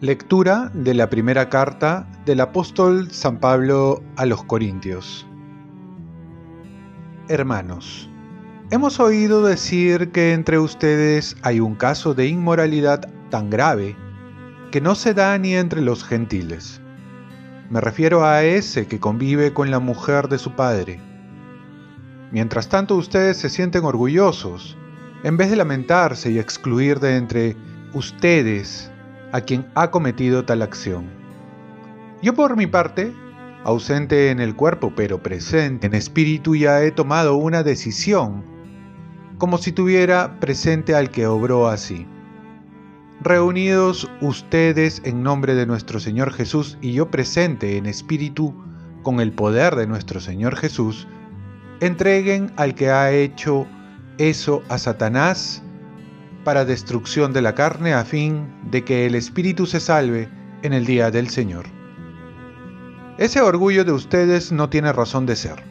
[0.00, 5.26] Lectura de la primera carta del apóstol San Pablo a los Corintios.
[7.28, 8.08] Hermanos,
[8.70, 13.96] hemos oído decir que entre ustedes hay un caso de inmoralidad tan grave
[14.70, 16.80] que no se da ni entre los gentiles.
[17.70, 21.00] Me refiero a ese que convive con la mujer de su padre.
[22.32, 24.78] Mientras tanto ustedes se sienten orgullosos,
[25.22, 27.56] en vez de lamentarse y excluir de entre
[27.92, 28.90] ustedes
[29.32, 31.10] a quien ha cometido tal acción.
[32.22, 33.12] Yo por mi parte,
[33.64, 38.44] ausente en el cuerpo pero presente en espíritu, ya he tomado una decisión,
[39.36, 42.06] como si tuviera presente al que obró así.
[43.20, 48.54] Reunidos ustedes en nombre de nuestro Señor Jesús y yo presente en espíritu
[49.02, 51.08] con el poder de nuestro Señor Jesús,
[51.80, 53.66] entreguen al que ha hecho
[54.18, 55.64] eso a Satanás,
[56.44, 60.28] para destrucción de la carne a fin de que el espíritu se salve
[60.62, 61.66] en el día del Señor.
[63.18, 65.64] Ese orgullo de ustedes no tiene razón de ser.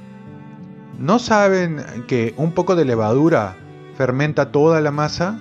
[0.99, 3.55] ¿No saben que un poco de levadura
[3.95, 5.39] fermenta toda la masa?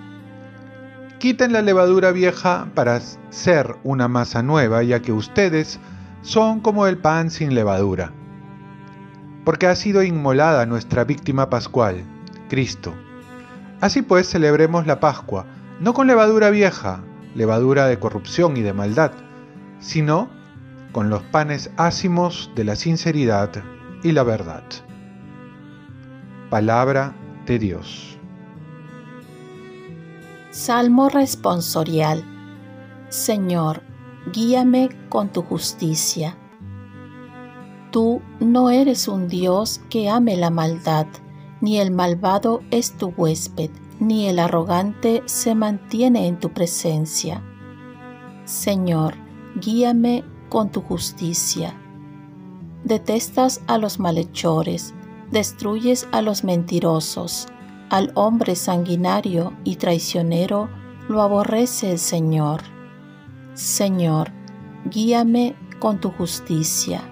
[1.19, 3.00] Quiten la levadura vieja para
[3.31, 5.78] ser una masa nueva, ya que ustedes
[6.22, 8.12] son como el pan sin levadura.
[9.44, 12.03] Porque ha sido inmolada nuestra víctima pascual,
[12.48, 12.94] Cristo
[13.81, 15.44] Así pues, celebremos la Pascua,
[15.81, 17.00] no con levadura vieja,
[17.34, 19.12] levadura de corrupción y de maldad,
[19.81, 20.31] sino
[20.92, 23.50] con los panes ácimos de la sinceridad
[24.03, 24.64] y la verdad.
[26.48, 27.12] Palabra
[27.44, 28.16] de Dios.
[30.57, 32.25] Salmo responsorial.
[33.11, 33.83] Señor,
[34.33, 36.39] guíame con tu justicia.
[37.93, 41.09] Tú no eres un Dios que ame la maldad
[41.61, 43.69] ni el malvado es tu huésped,
[44.01, 47.43] ni el arrogante se mantiene en tu presencia.
[48.47, 49.15] Señor,
[49.61, 51.75] guíame con tu justicia.
[52.83, 54.95] Detestas a los malhechores,
[55.31, 57.47] destruyes a los mentirosos,
[57.91, 60.69] al hombre sanguinario y traicionero
[61.08, 62.62] lo aborrece el Señor.
[63.54, 64.32] Señor,
[64.91, 67.02] guíame con tu justicia.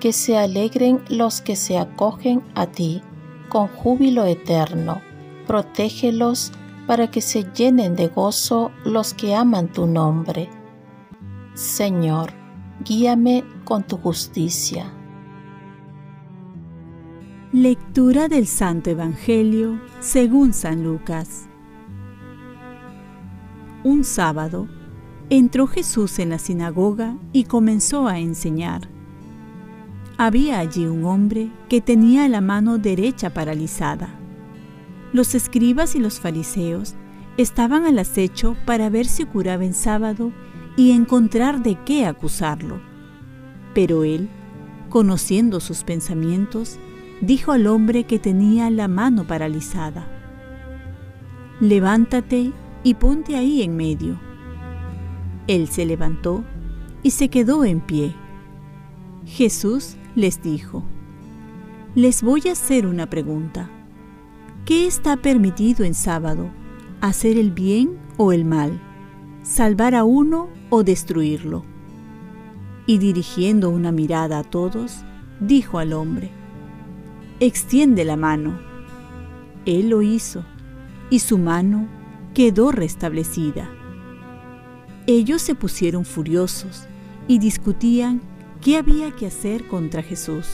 [0.00, 3.02] Que se alegren los que se acogen a ti
[3.48, 5.00] con júbilo eterno.
[5.46, 6.52] Protégelos
[6.86, 10.48] para que se llenen de gozo los que aman tu nombre.
[11.54, 12.32] Señor,
[12.84, 14.92] guíame con tu justicia.
[17.52, 21.48] Lectura del Santo Evangelio según San Lucas.
[23.82, 24.68] Un sábado,
[25.30, 28.82] entró Jesús en la sinagoga y comenzó a enseñar.
[30.16, 34.10] Había allí un hombre que tenía la mano derecha paralizada.
[35.12, 36.94] Los escribas y los fariseos
[37.36, 40.30] estaban al acecho para ver si curaba en sábado
[40.76, 42.80] y encontrar de qué acusarlo.
[43.74, 44.28] Pero él,
[44.88, 46.78] conociendo sus pensamientos,
[47.20, 50.06] dijo al hombre que tenía la mano paralizada,
[51.60, 54.18] Levántate y ponte ahí en medio.
[55.46, 56.44] Él se levantó
[57.02, 58.14] y se quedó en pie.
[59.26, 60.84] Jesús les dijo,
[61.94, 63.68] les voy a hacer una pregunta.
[64.64, 66.48] ¿Qué está permitido en sábado?
[67.00, 68.80] ¿Hacer el bien o el mal?
[69.42, 71.64] ¿Salvar a uno o destruirlo?
[72.86, 75.04] Y dirigiendo una mirada a todos,
[75.40, 76.30] dijo al hombre,
[77.40, 78.60] extiende la mano.
[79.66, 80.44] Él lo hizo,
[81.10, 81.88] y su mano
[82.34, 83.68] quedó restablecida.
[85.06, 86.84] Ellos se pusieron furiosos
[87.26, 88.20] y discutían
[88.60, 90.46] ¿Qué había que hacer contra Jesús?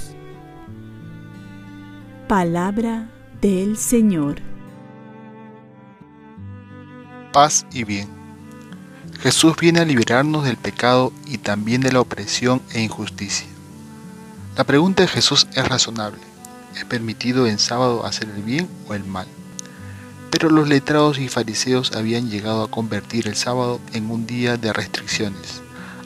[2.28, 3.10] Palabra
[3.40, 4.36] del Señor.
[7.32, 8.08] Paz y bien.
[9.18, 13.48] Jesús viene a liberarnos del pecado y también de la opresión e injusticia.
[14.56, 16.35] La pregunta de Jesús es razonable.
[16.74, 19.26] ¿Es permitido en sábado hacer el bien o el mal?
[20.30, 24.72] Pero los letrados y fariseos habían llegado a convertir el sábado en un día de
[24.72, 25.62] restricciones,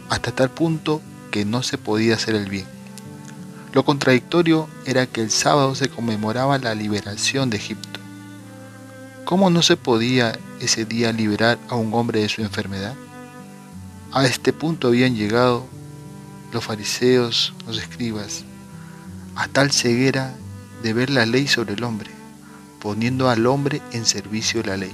[0.08, 2.66] hasta tal punto que no se podía hacer el bien.
[3.72, 8.00] Lo contradictorio era que el sábado se conmemoraba la liberación de Egipto.
[9.24, 12.94] ¿Cómo no se podía ese día liberar a un hombre de su enfermedad?
[14.12, 15.66] A este punto habían llegado
[16.52, 18.44] los fariseos, los escribas,
[19.36, 20.34] a tal ceguera
[20.82, 22.10] de ver la ley sobre el hombre,
[22.80, 24.92] poniendo al hombre en servicio de la ley.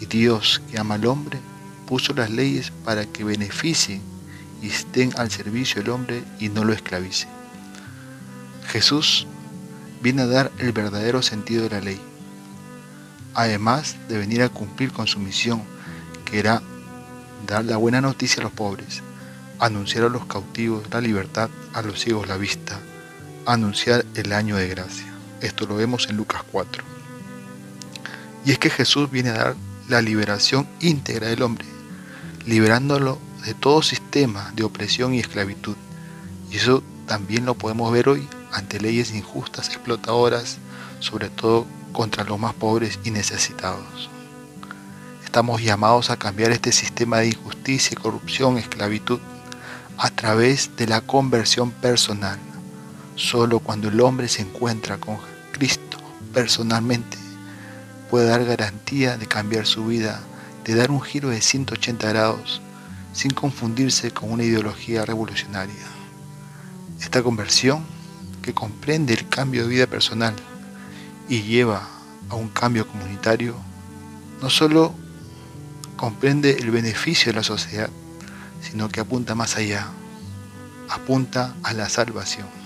[0.00, 1.40] Y Dios, que ama al hombre,
[1.86, 4.00] puso las leyes para que beneficien
[4.62, 7.26] y estén al servicio del hombre y no lo esclavice.
[8.68, 9.26] Jesús
[10.02, 12.00] viene a dar el verdadero sentido de la ley,
[13.34, 15.62] además de venir a cumplir con su misión,
[16.24, 16.62] que era
[17.46, 19.02] dar la buena noticia a los pobres,
[19.58, 22.80] anunciar a los cautivos la libertad, a los ciegos la vista,
[23.46, 25.12] anunciar el año de gracia.
[25.40, 26.82] Esto lo vemos en Lucas 4.
[28.44, 29.56] Y es que Jesús viene a dar
[29.88, 31.66] la liberación íntegra del hombre,
[32.46, 35.76] liberándolo de todo sistema de opresión y esclavitud.
[36.50, 40.58] Y eso también lo podemos ver hoy ante leyes injustas, explotadoras,
[41.00, 44.08] sobre todo contra los más pobres y necesitados.
[45.24, 49.20] Estamos llamados a cambiar este sistema de injusticia, corrupción, esclavitud
[49.98, 52.38] a través de la conversión personal.
[53.16, 55.18] Solo cuando el hombre se encuentra con
[55.52, 55.98] Cristo
[56.32, 57.16] personalmente
[58.10, 60.20] puede dar garantía de cambiar su vida,
[60.64, 62.60] de dar un giro de 180 grados
[63.12, 65.86] sin confundirse con una ideología revolucionaria.
[67.00, 67.84] Esta conversión,
[68.42, 70.34] que comprende el cambio de vida personal
[71.28, 71.88] y lleva
[72.28, 73.54] a un cambio comunitario,
[74.42, 74.94] no solo
[75.96, 77.90] comprende el beneficio de la sociedad,
[78.60, 79.88] sino que apunta más allá,
[80.88, 82.63] apunta a la salvación.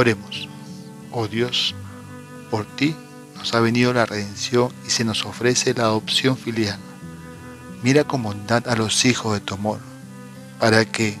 [0.00, 0.48] Oremos,
[1.10, 1.74] oh Dios,
[2.52, 2.94] por ti
[3.34, 6.78] nos ha venido la redención y se nos ofrece la adopción filial.
[7.82, 9.80] Mira con bondad a los hijos de tu amor,
[10.60, 11.18] para que,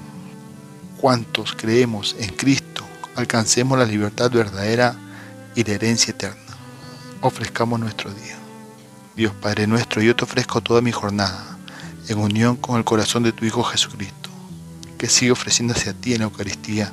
[1.00, 2.84] cuantos creemos en Cristo,
[3.16, 4.94] alcancemos la libertad verdadera
[5.56, 6.56] y la herencia eterna.
[7.20, 8.38] Ofrezcamos nuestro día.
[9.16, 11.58] Dios Padre nuestro, yo te ofrezco toda mi jornada,
[12.06, 14.30] en unión con el corazón de tu Hijo Jesucristo,
[14.96, 16.92] que sigue ofreciéndose a ti en la Eucaristía